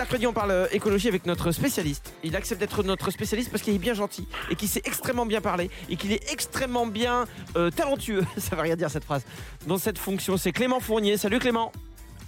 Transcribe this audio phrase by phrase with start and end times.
[0.00, 2.14] mercredi, on parle euh, écologie avec notre spécialiste.
[2.24, 5.42] Il accepte d'être notre spécialiste parce qu'il est bien gentil et qu'il sait extrêmement bien
[5.42, 7.26] parler et qu'il est extrêmement bien
[7.56, 8.24] euh, talentueux.
[8.38, 9.26] Ça va rien dire cette phrase.
[9.66, 11.18] Dans cette fonction, c'est Clément Fournier.
[11.18, 11.70] Salut Clément.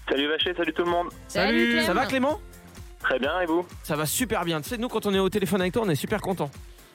[0.07, 1.09] Salut Vacher, salut tout le monde.
[1.29, 1.87] Salut, Clem.
[1.87, 2.41] Ça va Clément?
[3.01, 3.67] Très bien, et vous?
[3.83, 4.61] Ça va super bien.
[4.61, 6.51] Tu sais, nous, quand on est au téléphone avec toi, on est super content.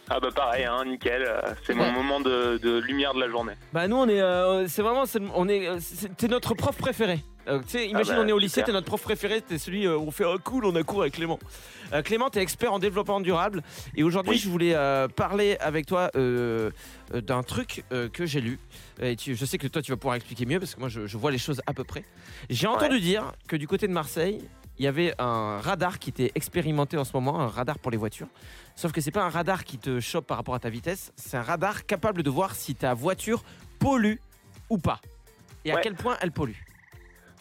[0.10, 1.22] Ah bah pareil, hein, nickel.
[1.24, 3.54] euh, C'est mon moment de, de lumière de la journée.
[3.74, 5.80] Bah nous, on est, euh, c'est vraiment, c'est, on est, euh,
[6.18, 7.20] t'es notre prof préféré.
[7.50, 9.86] Euh, tu sais, imagine, bah, on est au lycée, t'es notre prof préféré, t'es celui
[9.86, 11.40] euh, où on fait oh, cool, on a cours avec Clément.
[11.94, 13.64] Euh, Clément, t'es expert en développement durable
[13.96, 14.38] et aujourd'hui, Oui.
[14.38, 16.72] je voulais euh, parler avec toi euh,
[17.14, 18.60] euh, d'un truc euh, que j'ai lu.
[19.02, 21.06] Et tu- je sais que toi, tu vas pouvoir expliquer mieux parce que moi, je,
[21.08, 22.04] je vois les choses à peu près.
[22.50, 24.42] J'ai entendu dire que du côté de Marseille,
[24.80, 27.98] il y avait un radar qui était expérimenté en ce moment, un radar pour les
[27.98, 28.28] voitures.
[28.76, 31.38] Sauf que c'est pas un radar qui te chope par rapport à ta vitesse, c'est
[31.38, 33.44] un radar capable de voir si ta voiture
[33.80, 34.16] pollue
[34.70, 35.00] ou pas.
[35.66, 36.54] Et à quel point elle pollue.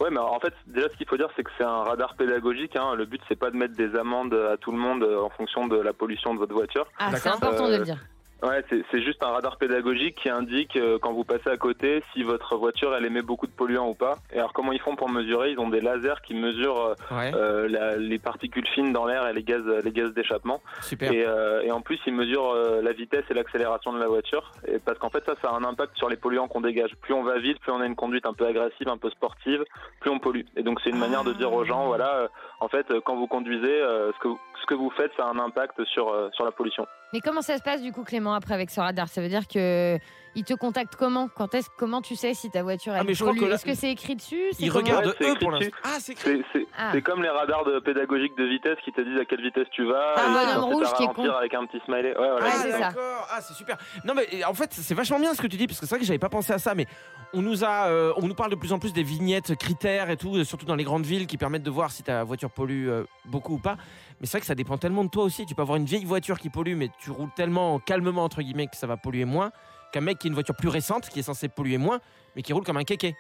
[0.01, 2.77] Ouais, mais en fait, déjà, ce qu'il faut dire, c'est que c'est un radar pédagogique.
[2.77, 2.95] Hein.
[2.97, 5.67] Le but, c'est pas de mettre des amendes à tout le monde euh, en fonction
[5.69, 6.87] de la pollution de votre voiture.
[6.99, 8.05] Ah, c'est important de Euh, le dire.
[8.43, 12.23] Ouais, c'est juste un radar pédagogique qui indique euh, quand vous passez à côté si
[12.23, 14.17] votre voiture elle émet beaucoup de polluants ou pas.
[14.31, 15.53] Et alors comment ils font pour mesurer?
[15.53, 19.27] Ils ont des lasers qui mesurent euh, Ouais, euh, la- les particules fines dans l'air
[19.27, 20.61] et les gaz, les gaz d'échappement.
[20.83, 21.11] super.
[21.13, 24.53] Et, euh, et en plus, ils mesurent euh, la vitesse et l'accélération de la voiture.
[24.69, 26.91] Et parce qu'en fait, ça, ça a un impact sur les polluants qu'on dégage.
[27.01, 29.65] Plus on va vite, plus on a une conduite un peu agressive, un peu sportive,
[30.01, 30.43] plus on pollue.
[30.57, 32.29] Et donc, c'est une manière de dire aux gens, voilà, euh,
[32.61, 35.31] en fait, quand vous conduisez, euh, ce, que vous, ce que vous faites, ça a
[35.31, 36.87] un impact sur, euh, sur la pollution.
[37.13, 39.47] Mais comment ça se passe du coup, Clément, après avec ce radar Ça veut dire
[39.47, 39.99] que
[40.37, 43.15] il te contacte comment Quand est-ce Comment tu sais si ta voiture Ah, elle mais
[43.15, 45.51] je crois pollue que là- Est-ce que c'est écrit dessus Ils regardent Ouais, eux pour
[45.51, 45.75] l'instant.
[45.83, 46.43] Ah, c'est écrit.
[46.53, 46.91] C'est c'est- Ah.
[46.93, 49.85] c'est comme les radars de pédagogique de vitesse qui te disent à quelle vitesse tu
[49.85, 50.15] vas.
[50.17, 51.29] Ah, bonhomme rouge qui est con.
[51.31, 52.11] avec un petit smiley.
[52.11, 52.79] Ouais, voilà, Ah, Ah, c'est ça.
[52.79, 53.27] d'accord.
[53.31, 53.77] Ah, c'est super.
[54.05, 56.01] Non, mais en fait, c'est vachement bien ce que tu dis parce que c'est vrai
[56.01, 56.87] que j'avais pas pensé à ça, mais
[57.33, 60.17] on nous a, euh, on nous parle de plus en plus des vignettes critères et
[60.17, 62.89] tout, euh, surtout dans les grandes villes qui permettent de voir si ta voiture pollue
[62.89, 63.77] euh, beaucoup ou pas.
[64.21, 65.45] Mais c'est vrai que ça dépend tellement de toi aussi.
[65.47, 68.67] Tu peux avoir une vieille voiture qui pollue, mais tu roules tellement calmement entre guillemets
[68.67, 69.51] que ça va polluer moins
[69.93, 71.99] qu'un mec qui a une voiture plus récente qui est censé polluer moins,
[72.35, 73.15] mais qui roule comme un kéké.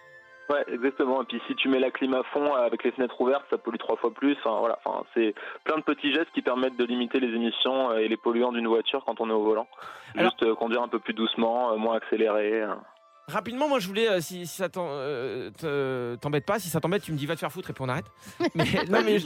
[0.48, 1.22] Ouais, exactement.
[1.22, 3.58] Et puis si tu mets la clim à fond euh, avec les fenêtres ouvertes, ça
[3.58, 4.36] pollue trois fois plus.
[4.44, 5.34] Enfin voilà, enfin c'est
[5.64, 8.68] plein de petits gestes qui permettent de limiter les émissions euh, et les polluants d'une
[8.68, 9.66] voiture quand on est au volant.
[10.16, 12.64] Alors- Juste euh, conduire un peu plus doucement, moins accéléré.
[13.28, 17.02] Rapidement, moi je voulais, euh, si, si ça euh, te- t'embête pas, si ça t'embête,
[17.02, 18.04] tu me dis va te faire foutre et puis on arrête.
[18.54, 19.18] Mais, non, mais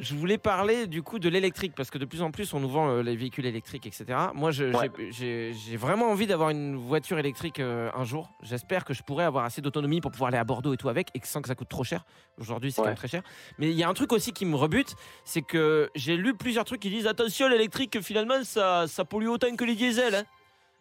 [0.00, 2.68] je, voulais parler du coup de l'électrique parce que de plus en plus on nous
[2.68, 4.06] vend euh, les véhicules électriques, etc.
[4.34, 4.90] Moi Ouais.
[5.10, 8.30] j'ai- vraiment envie d'avoir une voiture électrique euh, un jour.
[8.42, 11.08] J'espère que je pourrai avoir assez d'autonomie pour pouvoir aller à Bordeaux et tout avec
[11.14, 12.04] et sans que ça coûte trop cher.
[12.40, 13.22] Aujourd'hui c'est quand même très cher.
[13.58, 16.64] Mais il y a un truc aussi qui me rebute, c'est que j'ai lu plusieurs
[16.64, 20.16] trucs qui disent attention l'électrique finalement ça, ça pollue autant que les diesels.
[20.16, 20.24] hein.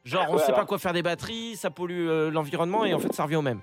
[0.05, 2.99] Genre on Ouais, sait pas quoi faire des batteries, ça pollue euh, l'environnement et en
[2.99, 3.59] fait ça revient au même.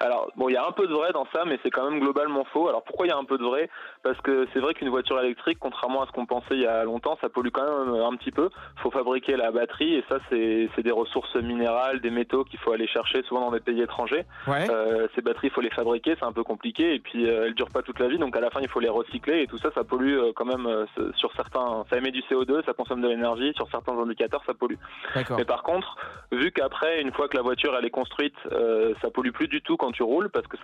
[0.00, 2.00] Alors, bon, il y a un peu de vrai dans ça, mais c'est quand même
[2.00, 2.68] globalement faux.
[2.68, 3.68] Alors, pourquoi il y a un peu de vrai?
[4.02, 6.84] Parce que c'est vrai qu'une voiture électrique, contrairement à ce qu'on pensait il y a
[6.84, 8.48] longtemps, ça pollue quand même un petit peu.
[8.76, 12.86] faut fabriquer la batterie, et ça, c'est des ressources minérales, des métaux qu'il faut aller
[12.86, 14.24] chercher souvent dans des pays étrangers.
[14.46, 14.70] Ouais.
[14.70, 17.54] Euh, ces batteries, il faut les fabriquer, c'est un peu compliqué, et puis euh, elles
[17.54, 19.58] durent pas toute la vie, donc à la fin, il faut les recycler, et tout
[19.58, 21.84] ça, ça pollue euh, quand même euh, sur certains...
[21.90, 24.76] Ça émet du CO2, ça consomme de l'énergie, sur certains indicateurs, ça pollue.
[25.36, 25.96] Mais par contre,
[26.32, 29.60] vu qu'après, une fois que la voiture elle est construite, euh, ça pollue plus du
[29.60, 30.56] tout quand tu roules parce que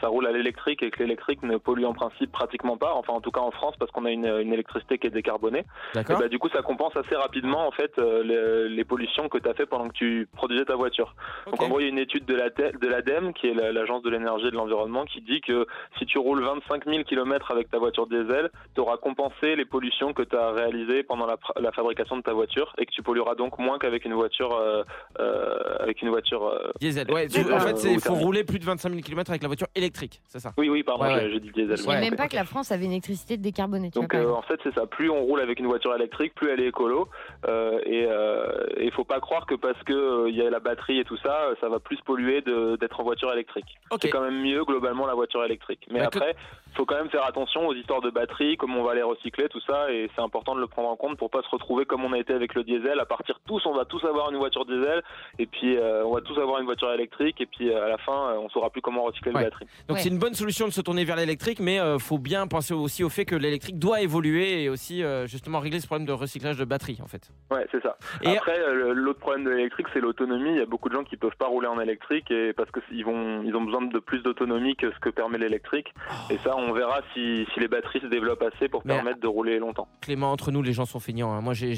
[0.00, 2.92] ça, roule à l'électrique et que l'électrique ne pollue en principe pratiquement pas.
[2.94, 5.64] Enfin, en tout cas en France, parce qu'on a une, une électricité qui est décarbonée.
[5.96, 8.22] Et bah, du coup, ça compense assez rapidement en fait euh,
[8.68, 11.14] les, les pollutions que tu as fait pendant que tu produisais ta voiture.
[11.46, 12.48] Donc en gros, il y a une étude de la
[12.92, 15.66] l'ADEME, qui est la- l'agence de l'énergie et de l'environnement, qui dit que
[15.98, 20.12] si tu roules 25 000 km avec ta voiture diesel, tu auras compensé les pollutions
[20.12, 21.36] que tu as réalisées pendant la,
[21.72, 24.82] fabrication de ta voiture et que tu pollueras donc moins qu'avec une voiture euh,
[25.20, 26.46] euh, avec une voiture.
[26.46, 27.10] euh, Diesel.
[27.10, 30.20] Ouais, en fait, il faut rouler plus de 25 000 km avec la voiture électrique,
[30.28, 30.52] c'est ça?
[30.58, 31.76] Oui, oui, pardon, Ouais, j'ai dit diesel.
[31.76, 33.90] Je Ouais, savais même pas que la France avait une électricité décarbonée.
[33.90, 36.60] Donc euh, en fait c'est ça, plus on roule avec une voiture électrique, plus elle
[36.60, 37.08] est écolo.
[37.48, 40.98] Euh, et il faut pas croire que parce que euh, il y a la batterie
[40.98, 43.78] et tout ça, euh, ça va plus polluer d'être en voiture électrique.
[43.90, 44.00] Ok.
[44.02, 45.86] C'est quand même mieux globalement la voiture électrique.
[45.90, 46.36] Mais Bah, que- après,
[46.74, 49.60] faut quand même faire attention aux histoires de batterie, comment on va les recycler, tout
[49.66, 52.12] ça, et c'est important de le prendre en compte pour pas se retrouver comme on
[52.12, 52.98] a été avec le diesel.
[53.00, 55.02] À partir tous, on va tous avoir une voiture diesel,
[55.38, 57.98] et puis euh, on va tous avoir une voiture électrique, et puis euh, à la
[57.98, 59.40] fin, euh, on saura plus comment recycler Ouais.
[59.40, 59.66] les batteries.
[59.88, 60.02] Donc Ouais.
[60.02, 63.04] c'est une bonne solution de se tourner vers l'électrique, mais euh, faut bien penser aussi
[63.04, 66.56] au fait que l'électrique doit évoluer et aussi euh, justement régler ce problème de recyclage
[66.58, 67.30] de batterie en fait.
[67.50, 67.96] Ouais, c'est ça.
[68.22, 70.50] Et- Après, euh, l'autre problème de l'électrique, c'est l'autonomie.
[70.50, 72.80] Il y a beaucoup de gens qui peuvent pas rouler en électrique et parce que
[72.90, 75.92] ils vont, ils ont besoin de plus d'autonomie que ce que permet l'électrique.
[76.30, 79.26] Et ça, on verra si, si les batteries se développent assez pour Mais- permettre de
[79.26, 79.88] rouler longtemps.
[80.00, 81.32] Clément, entre nous, les gens sont feignants.
[81.32, 81.40] hein.
[81.40, 81.74] Moi, j'ai,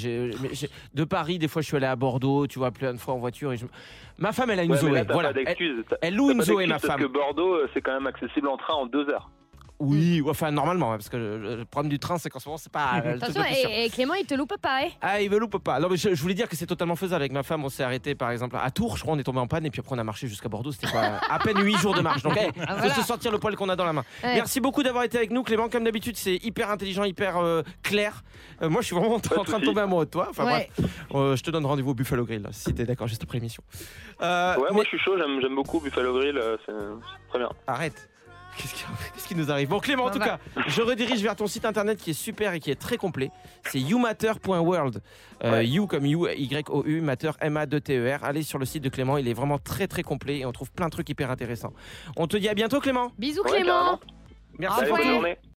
[0.93, 3.19] de Paris, des fois, je suis allé à Bordeaux, tu vois, plein de fois en
[3.19, 3.53] voiture.
[3.53, 3.65] Et je-
[4.19, 4.91] Ma femme, elle a une Ouais, Zoé.
[4.93, 5.33] là, voilà.
[5.35, 7.01] Elle, elle loue une Zoé, ma Parce femme.
[7.01, 9.31] que Bordeaux, euh, c'est quand même accessible en train en deux heures.
[9.85, 12.59] Oui, ouais, enfin normalement, hein, parce que le, problème du train, c'est qu'en ce moment,
[12.59, 13.71] c'est pas euh, le truc Attention, le plus sûr.
[13.71, 15.79] et, et Clément, il te loupe pas, hein Ah, il me loupe pas.
[15.81, 17.23] Non, mais je, je voulais dire que c'est totalement faisable.
[17.23, 19.39] Avec ma femme, on s'est arrêté par exemple à Tours, je crois, on est tombé
[19.41, 20.73] en panne et puis après on a marché jusqu'à Bordeaux.
[20.73, 22.23] C'était quoi À peine 8 jours de marche.
[22.23, 22.95] Donc, hey, Ah, faut voilà.
[22.95, 24.05] se sortir le poil qu'on a dans la main.
[24.23, 24.35] Ouais.
[24.35, 25.69] Merci beaucoup d'avoir été avec nous, Clément.
[25.69, 28.23] Comme d'habitude, c'est hyper intelligent, hyper euh, clair.
[28.63, 30.27] Euh, moi, je suis vraiment en train de tomber amoureux de toi.
[30.31, 30.71] Enfin, Ouais.
[30.79, 33.63] bref, Euh, je te donne rendez-vous au Buffalo Grill, si t'es d'accord, juste après l'émission.
[34.23, 37.29] Euh, Ouais, mais- moi je suis chaud, j'aime j'aime beaucoup Buffalo Grill, euh, c'est c'est
[37.29, 37.49] très bien.
[37.67, 38.09] Arrête.
[38.57, 38.85] Qu'est-ce qui,
[39.15, 40.25] qu'est-ce qui nous arrive Bon Clément, en tout va.
[40.25, 43.31] cas, je redirige vers ton site internet qui est super et qui est très complet.
[43.65, 45.03] C'est youmatter.world.
[45.43, 45.67] Euh, Ouais.
[45.67, 48.25] You comme You, Y-O-U, Matter, M-A-2-T-E-R.
[48.25, 50.71] Allez sur le site de Clément, il est vraiment très très complet et on trouve
[50.73, 51.73] plein de trucs hyper intéressants.
[52.17, 53.11] On te dit à bientôt Clément.
[53.19, 54.01] Bisous Ouais, Clément carrément.
[54.59, 55.03] Merci Au Allez, revoir.
[55.05, 55.37] bonne journée.